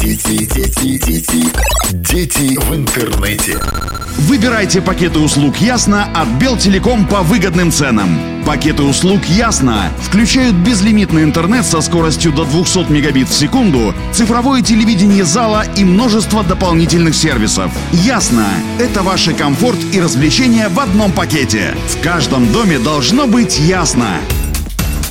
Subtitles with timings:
[0.00, 1.52] Дети, дети, дети,
[1.92, 3.58] дети в интернете.
[4.20, 8.08] Выбирайте пакеты услуг Ясно от Белтелеком по выгодным ценам.
[8.46, 15.24] Пакеты услуг Ясно включают безлимитный интернет со скоростью до 200 мегабит в секунду, цифровое телевидение
[15.24, 17.70] зала и множество дополнительных сервисов.
[17.92, 18.46] Ясно–
[18.78, 21.74] это ваш комфорт и развлечения в одном пакете.
[21.88, 24.20] В каждом доме должно быть ясно.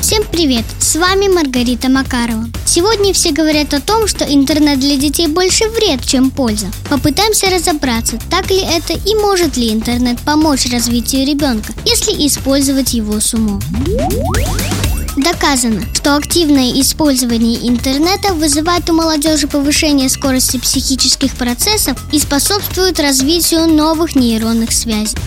[0.00, 0.64] Всем привет!
[0.78, 2.48] С вами Маргарита Макарова.
[2.64, 6.68] Сегодня все говорят о том, что интернет для детей больше вред, чем польза.
[6.88, 13.20] Попытаемся разобраться, так ли это и может ли интернет помочь развитию ребенка, если использовать его
[13.20, 13.60] с умом.
[15.18, 23.66] Доказано, что активное использование интернета вызывает у молодежи повышение скорости психических процессов и способствует развитию
[23.66, 25.18] новых нейронных связей.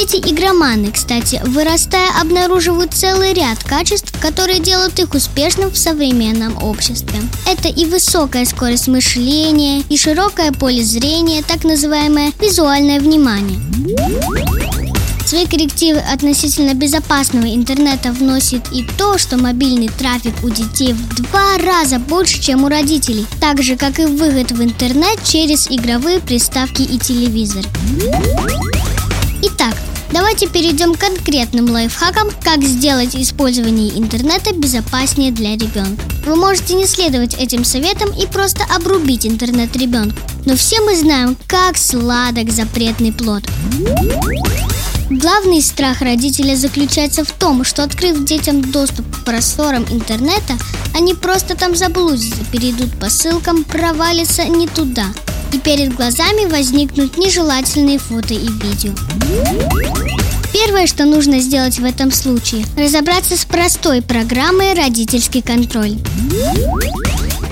[0.00, 7.20] Дети-игроманы, кстати, вырастая, обнаруживают целый ряд качеств, которые делают их успешным в современном обществе.
[7.46, 13.60] Это и высокая скорость мышления, и широкое поле зрения, так называемое визуальное внимание.
[15.26, 21.58] Свои коррективы относительно безопасного интернета вносит и то, что мобильный трафик у детей в два
[21.58, 26.80] раза больше, чем у родителей, так же, как и выход в интернет через игровые приставки
[26.80, 27.66] и телевизор.
[29.42, 29.74] Итак,
[30.12, 36.02] давайте перейдем к конкретным лайфхакам, как сделать использование интернета безопаснее для ребенка.
[36.26, 40.16] Вы можете не следовать этим советам и просто обрубить интернет ребенку.
[40.46, 43.42] Но все мы знаем, как сладок запретный плод.
[45.10, 50.54] Главный страх родителя заключается в том, что открыв детям доступ к просторам интернета,
[50.94, 55.06] они просто там заблудятся, перейдут по ссылкам, провалятся не туда–
[55.52, 58.92] и перед глазами возникнут нежелательные фото и видео.
[60.52, 65.96] Первое, что нужно сделать в этом случае, разобраться с простой программой «Родительский контроль».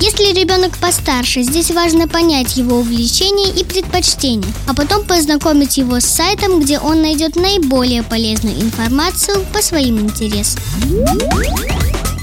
[0.00, 6.04] Если ребенок постарше, здесь важно понять его увлечения и предпочтения, а потом познакомить его с
[6.04, 10.62] сайтом, где он найдет наиболее полезную информацию по своим интересам.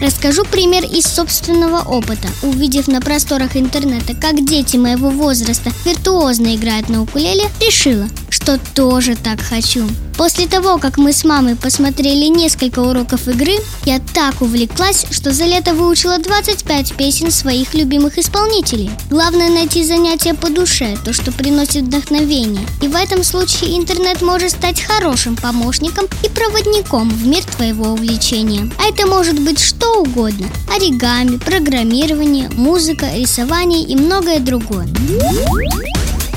[0.02, 2.28] Расскажу пример из собственного опыта.
[2.42, 9.16] Увидев на просторах интернета, как дети моего возраста виртуозно играют на укулеле, решила, что тоже
[9.16, 9.88] так хочу.
[10.18, 13.54] После того, как мы с мамой посмотрели несколько уроков игры,
[13.86, 18.92] я так увлеклась, что за лето выучила 25 песен своих любимых исполнителей.
[19.10, 22.66] Главное найти занятие по душе, то, что приносит вдохновение.
[22.82, 28.70] И в этом случае интернет может стать хорошим помощником и проводником в мир твоего увлечения.
[28.80, 30.48] А это может быть что угодно.
[30.74, 34.88] Оригами, программирование, музыка, рисование и многое другое.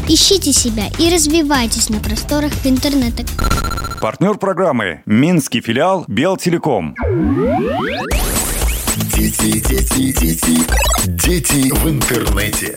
[0.09, 3.25] Ищите себя и развивайтесь на просторах интернета.
[4.01, 6.95] Партнер программы Минский филиал Белтелеком.
[9.17, 10.61] Дети, дети, дети,
[11.07, 12.77] дети в интернете.